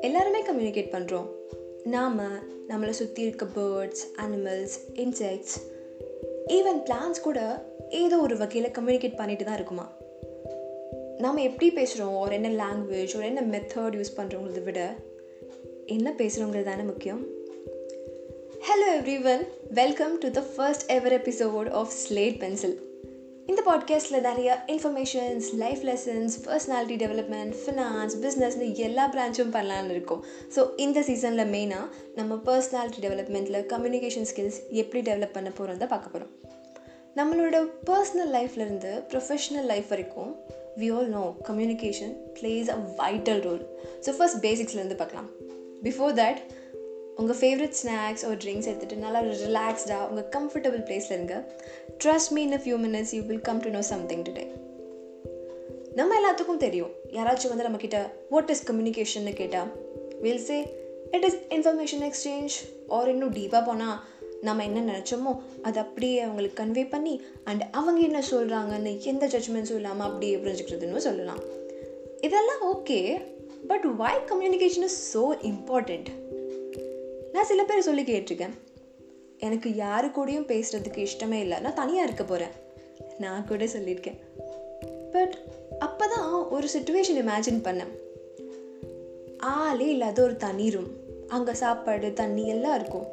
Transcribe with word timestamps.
எல்லாருமே 0.00 0.42
கம்யூனிகேட் 0.42 0.92
பண்ணுறோம் 0.92 1.26
நாம் 1.84 2.20
நம்மளை 2.68 2.90
சுற்றி 2.90 3.22
இருக்க 3.22 3.44
birds 3.44 4.04
animals 4.16 4.76
insects 4.94 5.56
even 6.48 6.82
plants 6.84 7.20
கூட 7.22 7.64
ஏதோ 7.90 8.18
ஒரு 8.18 8.36
வகையில் 8.36 8.70
கம்யூனிகேட் 8.70 9.16
பண்ணிட்டு 9.16 9.44
தான் 9.44 9.54
இருக்குமா? 9.54 9.92
நாம் 11.18 11.36
எப்படி 11.36 11.70
பேசுகிறோம் 11.70 12.20
ஒரு 12.20 12.34
என்ன 12.34 12.64
லாங்குவேஜ் 12.64 13.16
ஒரு 13.16 13.24
என்ன 13.24 13.40
மெத்தட் 13.40 13.92
யூஸ் 13.92 14.14
பண்ணுறவங்களத 14.16 14.62
விட 14.62 14.94
என்ன 15.86 16.14
பேசுகிறோங்கிறது 16.18 16.62
தானே 16.62 16.82
முக்கியம். 16.82 17.26
Hello 18.60 18.94
everyone 19.24 19.46
welcome 19.70 20.18
to 20.18 20.30
the 20.30 20.42
first 20.56 20.90
ever 20.90 21.12
episode 21.12 21.70
of 21.70 21.92
Slate 22.08 22.38
Pencil 22.38 22.91
இந்த 23.46 23.62
பாட்காஸ்ட்டில் 23.66 24.20
நிறைய 24.20 24.64
informations 24.66 25.46
life 25.54 25.80
lessons 25.82 26.34
personality 26.44 26.96
development 27.02 27.54
finance 27.64 28.14
பிஸ்னஸ்னு 28.22 28.74
எல்லா 28.74 29.10
பிரான்ச்சும் 29.10 29.52
பண்ணலான்னு 29.52 29.90
இருக்கும். 29.90 30.24
ஸோ 30.54 30.68
இந்த 30.76 31.00
சீசனில் 31.00 31.50
மெயினாக 31.52 31.86
நம்ம 32.14 32.34
பர்சனாலிட்டி 32.44 33.00
டெவலப்மெண்ட்டில் 33.00 33.66
கம்யூனிகேஷன் 33.66 34.26
ஸ்கில்ஸ் 34.34 34.58
எப்படி 34.70 35.10
டெவலப் 35.10 35.32
பண்ண 35.32 35.50
போகிறோம் 35.50 35.78
தான் 35.78 35.88
பார்க்க 35.88 36.14
போகிறோம் 36.14 36.32
நம்மளோட 37.16 37.56
பர்சனல் 37.90 38.32
லைஃப்லேருந்து 38.36 38.92
ப்ரொஃபஷ்னல் 39.08 39.64
லைஃப் 39.64 39.88
வரைக்கும் 39.88 40.36
we 40.78 40.96
all 40.96 41.08
know 41.08 41.34
communication 41.48 42.14
plays 42.40 42.68
a 42.68 42.76
vital 42.98 43.42
role 43.42 43.66
so 44.00 44.10
first 44.16 44.46
பேசிக்ஸ்லேருந்து 44.46 44.96
பார்க்கலாம். 44.96 45.28
பிஃபோர் 45.82 46.14
தட் 46.14 46.40
உங்கள் 47.20 47.38
ஃபேவரட் 47.40 47.76
ஸ்நாக்ஸ் 47.80 48.24
ஒரு 48.28 48.36
ட்ரிங்க்ஸ் 48.42 48.68
எடுத்துகிட்டு 48.70 49.04
நல்லா 49.04 49.20
ரிலாக்ஸ்டாக 49.46 50.08
உங்கள் 50.10 50.28
கம்ஃபர்டபுள் 50.36 50.82
பிளேஸில் 50.88 51.14
இருங்க. 51.16 51.36
Trust 52.04 52.32
me 52.36 52.42
in 52.42 52.56
a 52.58 52.60
few 52.64 52.76
minutes 52.84 53.12
you 53.16 53.22
will 53.30 53.44
come 53.48 53.60
to 53.64 53.70
know 53.70 53.82
something 53.90 54.22
today 54.28 54.44
நம்ம 55.98 56.14
எல்லாத்துக்கும் 56.18 56.62
தெரியும். 56.64 56.92
யாராச்சும் 57.16 57.52
வந்து 57.52 57.66
நம்மக்கிட்ட 57.66 57.98
வாட் 58.30 58.50
இஸ் 58.54 58.64
கம்யூனிகேஷன்னு 58.70 59.34
கேட்டால் 59.40 59.70
will 60.24 60.44
say 60.48 60.58
it 61.10 61.26
is 61.28 61.38
information 61.56 62.04
exchange 62.08 62.56
or 62.96 63.10
இன்னும் 63.14 63.34
டீப்பாக 63.38 63.62
போனால் 63.64 63.98
நம்ம 64.48 64.64
என்ன 64.68 64.80
நினச்சோமோ 64.92 65.32
அதை 65.62 65.78
அப்படியே 65.82 66.20
அவங்களுக்கு 66.20 66.60
கன்வே 66.62 66.84
பண்ணி 66.94 67.14
அண்ட் 67.44 67.62
அவங்க 67.80 68.00
என்ன 68.08 68.22
சொல்கிறாங்கன்னு 68.30 68.92
எந்த 69.12 69.26
ஜட்ஜ்மெண்ட்ஸும் 69.34 69.80
இல்லாமல் 69.82 70.06
அப்படியே 70.08 70.36
புரிஞ்சுக்கிறதுன்னு 70.36 71.06
சொல்லலாம். 71.08 71.42
இதெல்லாம் 72.28 72.62
okay 72.72 73.00
but 73.70 73.86
why 74.02 74.14
communication 74.32 74.88
is 74.90 75.00
so 75.14 75.24
important 75.52 76.10
நான் 77.32 77.48
சில 77.50 77.64
பேர் 77.64 77.86
சொல்லி 77.88 78.02
கேட்டிருக்கேன். 78.02 78.54
எனக்கு 79.38 79.74
யாரு 79.74 80.06
கூடயும் 80.06 80.50
பேசுகிறதுக்கு 80.50 81.06
இஷ்டமே 81.06 81.38
இல்லை. 81.44 81.60
நான் 81.60 81.80
தனியாக 81.80 82.06
இருக்க 82.08 82.24
போகிறேன் 82.24 82.54
நான் 83.18 83.46
கூட 83.46 83.64
சொல்லியிருக்கேன். 83.64 84.18
பட் 85.14 85.34
அப்போ 85.78 86.06
தான் 86.06 86.28
ஒரு 86.48 86.68
சுச்சுவேஷன் 86.74 87.20
இமேஜின் 87.22 87.64
பண்ணேன். 87.64 87.92
ஆளே 89.38 89.88
இல்லாத 89.88 90.22
ஒரு 90.22 90.36
தனி 90.36 90.70
ரூம் 90.70 90.90
அங்கே 91.28 91.52
சாப்பாடு 91.52 92.12
தண்ணி 92.12 92.46
எல்லாம் 92.46 92.74
இருக்கும். 92.74 93.08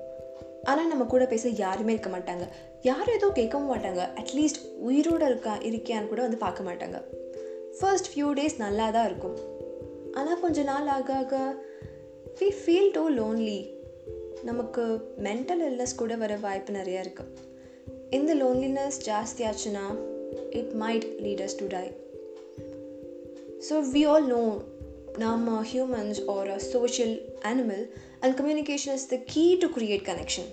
ஆனால் 0.64 0.88
நம்ம 0.88 1.04
கூட 1.04 1.26
பேச 1.26 1.50
யாருமே 1.50 1.92
இருக்க 1.94 2.10
மாட்டாங்க. 2.10 2.46
யாரும் 2.82 3.16
எதுவும் 3.16 3.38
கேட்கவும் 3.40 3.72
மாட்டாங்க. 3.74 4.02
அட்லீஸ்ட் 4.22 4.62
உயிரோடு 4.88 5.26
இருக்கா 5.26 5.54
இருக்கியான்னு 5.70 6.08
கூட 6.08 6.22
வந்து 6.22 6.38
பார்க்க 6.38 6.68
மாட்டாங்க. 6.70 6.98
ஃபர்ஸ்ட் 7.80 8.10
ஃபியூ 8.12 8.30
டேஸ் 8.40 8.58
நல்லா 8.58 8.90
தான் 8.90 9.06
இருக்கும். 9.06 9.38
ஆனால் 10.14 10.40
கொஞ்ச 10.40 10.64
நாள் 10.64 10.88
ஆக 10.88 11.14
ஆக 11.14 11.36
வி 12.40 12.50
ஃபீல் 12.62 12.92
டோ 12.92 13.04
லோன்லி 13.10 13.60
நமக்கு 14.44 14.84
மென்டல் 15.18 15.62
இல்னஸ் 15.68 15.96
கூட 15.96 16.16
வர 16.16 16.34
வாய்ப்பு 16.38 16.74
நிறையா 16.74 17.00
இருக்குது 17.02 17.48
இந்த 18.10 18.32
லோன்லினஸ் 18.36 19.00
ஜாஸ்தி 19.06 19.44
ஆச்சுன்னா 19.46 19.86
it 20.52 20.74
might 20.74 21.08
lead us 21.20 21.58
to 21.58 21.68
die 21.68 21.86
so 23.70 23.78
we 23.92 24.02
all 24.06 24.28
know 24.28 24.44
நம்ம 25.18 25.58
humans 25.64 26.20
are 26.28 26.50
a 26.50 26.60
social 26.72 27.16
animal 27.42 27.84
and 28.20 28.36
communication 28.40 28.94
is 28.94 29.08
the 29.08 29.20
key 29.26 29.46
to 29.56 29.70
create 29.74 30.06
connection 30.10 30.50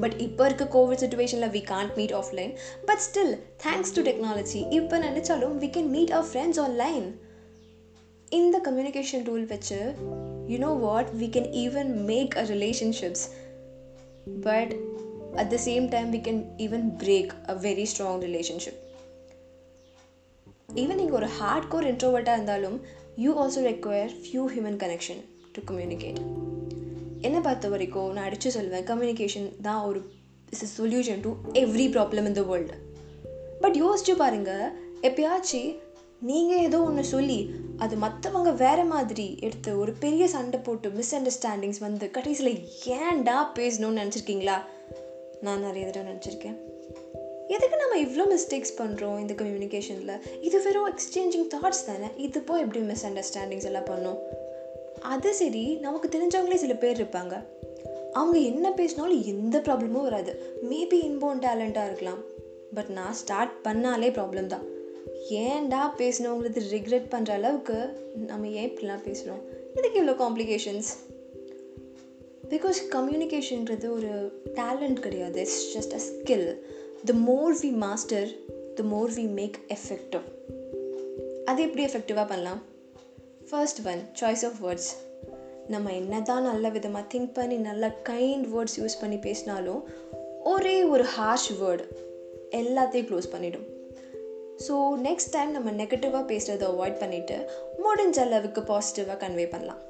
but 0.00 0.16
இப்போ 0.20 0.42
இருக்க 0.44 0.64
கோவிட் 0.74 1.02
சுச்சுவேஷனில் 1.04 1.52
we 1.52 1.62
can't 1.70 1.94
meet 1.96 2.12
offline 2.12 2.52
but 2.86 3.02
still 3.08 3.34
thanks 3.64 3.94
to 3.94 4.02
technology 4.02 4.60
இப்போ 4.70 4.98
நினச்சாலும் 4.98 5.56
we 5.58 5.70
can 5.76 5.90
meet 5.90 6.10
our 6.10 6.30
friends 6.32 6.60
online 6.60 7.06
இந்த 8.32 8.56
communication 8.58 9.24
tool 9.24 9.46
வச்சு 9.46 9.80
you 10.48 10.58
know 10.58 10.74
what? 10.76 11.14
We 11.14 11.28
can 11.28 11.46
even 11.54 12.06
make 12.06 12.36
a 12.36 12.46
relationships 12.46 13.22
but 14.38 14.74
at 15.36 15.50
the 15.50 15.58
same 15.60 15.90
time 15.90 16.10
we 16.10 16.20
can 16.20 16.38
even 16.58 16.96
break 16.96 17.32
a 17.46 17.56
very 17.66 17.86
strong 17.86 18.16
relationship. 18.20 18.76
Even 20.74 20.98
நீங்கள் 21.00 21.16
ஒரு 21.18 21.28
hard 21.36 21.68
core 21.68 21.86
இன்ட்ரோவர்ட்டாக 21.90 22.38
இருந்தாலும் 22.38 22.74
you 23.16 23.30
also 23.42 23.60
require 23.68 24.10
few 24.24 24.42
human 24.54 24.76
connection 24.82 25.20
to 25.52 25.60
communicate 25.70 26.18
என்னை 27.20 27.40
பார்த்த 27.40 27.68
வரைக்கும் 27.68 28.10
நான் 28.16 28.26
அடித்து 28.28 28.50
சொல்வேன் 28.56 28.84
கம்யூனிகேஷன் 28.90 29.48
தான் 29.62 29.80
ஒரு 29.88 30.00
is 30.52 30.64
a 30.66 30.68
solution 30.76 31.22
to 31.26 31.30
every 31.62 31.86
problem 31.96 32.28
in 32.30 32.38
the 32.40 32.44
world 32.50 32.76
but 33.60 33.78
யோசிச்சு 33.84 34.14
பாருங்கள் 34.22 34.66
எப்பயாச்சும் 35.08 35.70
நீங்கள் 36.20 36.58
ஏதோ 36.58 36.82
ஒன்று 36.82 37.04
சொல்லி 37.04 37.50
அது 37.76 37.96
மற்றவங்க 37.96 38.54
வேறு 38.54 38.84
மாதிரி 38.84 39.36
எடுத்து 39.40 39.78
ஒரு 39.78 39.92
பெரிய 39.92 40.28
சண்டை 40.28 40.60
போட்டு 40.60 40.90
மிஸ் 40.90 41.14
அண்டர்ஸ்டாண்டிங்ஸ் 41.14 41.78
வந்து 41.80 42.10
கடைசியில் 42.10 42.68
ஏன்டா 42.84 43.36
பேசணும்னு 43.54 44.00
நினச்சிருக்கீங்களா? 44.00 44.62
நான் 45.40 45.60
நிறைய 45.60 45.86
தடவை 45.86 46.12
நினச்சிருக்கேன். 46.12 46.56
எதுக்கு 47.48 47.76
நம்ம 47.76 47.96
இவ்வளோ 47.96 48.38
மிஸ்டேக்ஸ் 48.38 48.78
பண்ணுறோம் 48.78 49.18
இந்த 49.18 49.34
கம்யூனிகேஷனில் 49.34 50.20
இது 50.40 50.62
வெறும் 50.62 50.88
எக்ஸ்சேஞ்சிங் 50.88 51.48
தாட்ஸ் 51.54 51.86
தானே? 51.86 52.06
இது 52.16 52.40
போய் 52.40 52.60
எப்படி 52.60 52.84
மிஸ் 52.84 53.06
அண்டர்ஸ்டாண்டிங்ஸ் 53.06 53.64
எல்லாம் 53.64 53.84
பண்ணோம்? 53.84 54.18
அது 55.00 55.34
சரி 55.34 55.74
நமக்கு 55.74 56.08
தெரிஞ்சவங்களே 56.08 56.54
சில 56.54 56.74
பேர் 56.74 57.04
இருப்பாங்க. 57.04 57.44
அவங்க 58.12 58.38
என்ன 58.38 58.72
பேசினாலும் 58.72 59.24
எந்த 59.24 59.58
ப்ராப்ளமும் 59.58 60.08
வராது. 60.08 60.60
மேபி 60.70 60.94
இன்போன் 60.94 61.42
டேலண்ட்டாக 61.46 61.84
இருக்கலாம். 61.84 62.22
பட் 62.74 62.88
நான் 62.88 63.12
ஸ்டார்ட் 63.12 63.50
பண்ணாலே 63.64 64.10
ப்ராப்ளம் 64.10 64.46
தான். 64.46 64.76
ஏன்டா 65.30 65.82
பேசணுங்கிறது 65.96 66.60
ரிக்ரெட் 66.70 67.10
பண்ணுற 67.10 67.30
அளவுக்கு 67.30 67.78
நம்ம 68.26 68.48
ஏன் 68.48 68.70
இப்படிலாம் 68.70 69.04
பேசுகிறோம் 69.08 69.42
இதுக்கு 69.74 70.04
இவ்வளோ 70.04 70.14
காம்ப்ளிகேஷன்ஸ் 70.24 70.90
பிகாஸ் 72.48 72.78
கம்யூனிகேஷன்றது 72.90 73.90
ஒரு 73.90 74.40
டேலண்ட் 74.54 75.00
கிடையாது. 75.00 75.40
It's 75.40 75.78
just 75.78 75.92
a 75.92 76.00
skill 76.08 76.58
the 77.04 77.12
more 77.12 77.54
we 77.54 77.72
master 77.72 78.28
the 78.74 78.82
more 78.82 79.10
we 79.10 79.26
make 79.28 79.58
effective 79.68 80.24
அது 81.44 81.62
எப்படி 81.62 81.84
எஃபெக்டிவாக 81.84 82.26
பண்ணலாம்? 82.26 82.62
First 83.50 83.86
one 83.86 84.02
choice 84.20 84.44
of 84.44 84.58
words 84.62 84.90
நம்ம 85.68 85.92
என்ன 85.92 86.22
தான் 86.22 86.42
நல்ல 86.42 86.68
விதமாக 86.68 87.18
திங்க் 87.18 87.32
பண்ணி 87.32 87.56
நல்ல 87.56 87.96
கைண்ட் 88.08 88.46
வேர்ட்ஸ் 88.54 88.78
யூஸ் 88.80 89.00
பண்ணி 89.00 89.16
பேசினாலும் 89.16 89.82
ஒரே 90.44 90.84
ஒரு 90.84 91.04
ஹார்ஷ் 91.18 91.50
வேர்டு 91.60 91.84
எல்லாத்தையும் 92.50 93.08
க்ளோஸ் 93.10 93.32
பண்ணிவிடும் 93.32 93.66
ஸோ 94.66 94.74
நெக்ஸ்ட் 95.06 95.30
டைம் 95.30 95.50
நம்ம 95.50 95.70
நெகட்டிவாக 95.70 96.24
பேசுகிறத 96.30 96.64
அவாய்ட் 96.72 97.00
பண்ணிவிட்டு 97.02 97.36
முடிஞ்ச 97.84 98.18
அளவுக்கு 98.20 98.60
பாசிட்டிவாக 98.60 99.18
கன்வே 99.22 99.50
பண்ணலாம். 99.50 99.80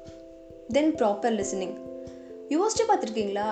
தென் 0.67 0.95
ப்ராப்பர் 0.95 1.35
லிசனிங் 1.39 1.75
யோசிச்சு 2.49 2.83
பார்த்துருக்கீங்களா? 2.87 3.47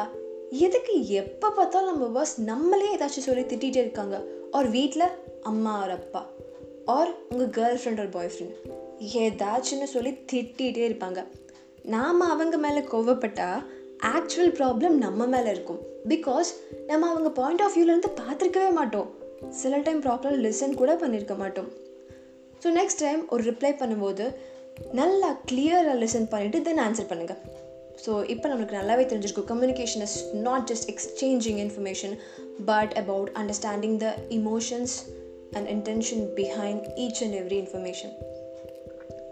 எதுக்கு 0.50 1.08
எப்போ 1.08 1.50
பார்த்தாலும் 1.50 1.92
நம்ம 1.92 2.08
பாஸ் 2.08 2.42
நம்மளே 2.42 2.96
ஏதாச்சும் 2.96 3.28
சொல்லி 3.30 3.42
திட்டிகிட்டே 3.42 3.82
இருக்காங்க. 3.86 4.24
ஆர் 4.52 4.70
வீட்டில் 4.70 5.08
அம்மா 5.42 5.82
ஒரு 5.84 5.92
அப்பா. 5.92 6.26
ஆர் 6.86 7.12
உங்கள் 7.30 7.52
கேர்ள் 7.58 7.80
ஃப்ரெண்ட் 7.82 8.00
ஒரு 8.00 8.08
பாய் 8.08 8.32
ஃப்ரெண்ட் 8.36 8.56
ஏதாச்சும்னு 9.24 9.90
சொல்லி 9.96 10.14
திட்டிகிட்டே 10.34 10.86
இருப்பாங்க. 10.90 11.26
நாம் 11.84 12.20
அவங்க 12.20 12.58
மேலே 12.58 12.80
கோவப்பட்டால் 12.80 13.66
ஆக்சுவல் 14.14 14.56
ப்ராப்ளம் 14.60 14.96
நம்ம 15.06 15.26
மேலே 15.26 15.50
இருக்கும். 15.52 15.80
பிகாஸ் 16.08 16.50
நம்ம 16.88 17.08
அவங்க 17.10 17.30
பாயிண்ட் 17.30 17.62
ஆஃப் 17.62 17.78
வியூலேருந்து 17.78 18.12
பார்த்துருக்கவே 18.22 18.72
மாட்டோம். 18.72 19.10
சில 19.62 19.78
டைம் 19.78 20.02
ப்ராப்பராக 20.02 20.38
லிசன் 20.46 20.74
கூட 20.74 20.96
பண்ணியிருக்க 20.96 21.36
மாட்டோம். 21.38 21.70
ஸோ 22.64 22.68
நெக்ஸ்ட் 22.80 23.04
டைம் 23.06 23.30
ஒரு 23.30 23.44
ரிப்ளை 23.44 23.72
பண்ணும்போது 23.82 24.26
நல்லா 24.94 25.40
கிளியராக 25.52 25.96
லிசன் 26.04 26.28
பண்ணிவிட்டு 26.32 26.62
தென் 26.62 26.80
ஆன்சர் 26.80 27.10
பண்ணுங்கள் 27.12 27.40
ஸோ 28.06 28.26
இப்போ 28.26 28.50
நம்மளுக்கு 28.50 28.80
நல்லாவே 28.80 29.06
தெரிஞ்சிருக்கும் 29.06 29.50
communication 29.52 30.02
is 30.02 30.18
not 30.34 30.72
just 30.72 30.90
exchanging 30.94 31.60
information 31.66 32.16
but 32.66 32.94
about 32.94 33.30
understanding 33.42 33.98
the 33.98 34.16
emotions 34.30 34.96
and 35.54 35.68
intention 35.68 36.24
behind 36.40 36.84
each 37.06 37.22
and 37.24 37.34
every 37.34 37.58
information 37.64 38.14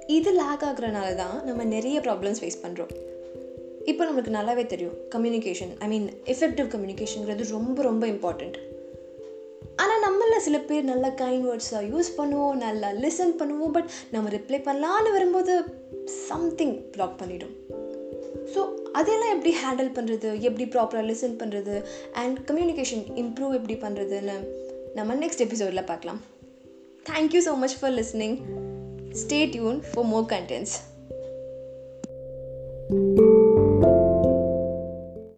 இது 0.08 0.32
லேக் 0.32 0.64
ஆகுறனால 0.64 1.16
தான் 1.16 1.46
நம்ம 1.46 1.64
நிறைய 1.64 2.00
ப்ராப்ளம்ஸ் 2.00 2.42
ஃபேஸ் 2.42 2.62
பண்ணுறோம் 2.64 2.94
இப்போ 3.86 4.06
நம்மளுக்கு 4.06 4.38
நல்லாவே 4.38 4.66
தெரியும். 4.66 4.96
கம்யூனிகேஷன் 5.16 5.70
ஐ 5.80 5.88
மீன் 5.88 6.08
எஃபெக்டிவ் 6.26 6.68
கம்யூனிகேஷனுங்கிறது 6.68 7.48
ரொம்ப 7.50 7.82
ரொம்ப 7.82 8.08
இம்பார்ட்டண்ட் 8.08 8.58
ஆனால் 9.76 9.95
நம்மள 10.16 10.36
சில 10.38 10.58
பேர் 10.60 10.84
நல்ல 10.84 11.08
கைண்ட் 11.22 11.46
வேர்ட்ஸாக 11.46 11.88
யூஸ் 11.92 12.10
பண்ணுவோம் 12.18 12.54
நல்லா 12.54 12.90
லிசன் 13.04 13.34
பண்ணுவோம் 13.40 13.72
பட் 13.72 13.90
நம்ம 14.12 14.30
ரிப்ளை 14.30 14.60
பண்ணலான்னு 14.68 15.10
வரும்போது 15.12 15.54
சம்திங் 16.28 16.76
ப்ளாக் 16.94 17.18
பண்ணிடும். 17.18 17.52
ஸோ 18.54 18.62
அதெல்லாம் 18.92 19.34
எப்படி 19.36 19.52
ஹேண்டில் 19.64 19.92
பண்ணுறது 19.98 20.30
எப்படி 20.40 20.66
ப்ராப்பராக 20.66 21.06
லிசன் 21.10 21.36
பண்ணுறது 21.42 21.76
அண்ட் 22.12 22.38
கம்யூனிகேஷன் 22.52 23.04
இம்ப்ரூவ் 23.16 23.58
எப்படி 23.60 23.78
பண்ணுறதுன்னு 23.86 24.38
நம்ம 24.94 25.16
நெக்ஸ்ட் 25.16 25.46
எபிசோடில் 25.48 25.90
பார்க்கலாம். 25.92 26.22
Thank you 27.10 27.42
so 27.48 27.56
much 27.56 27.80
for 27.80 27.92
listening 27.92 28.38
stay 29.24 29.50
tuned 29.50 29.84
for 29.94 30.06
more 30.06 30.26
contents 30.26 30.78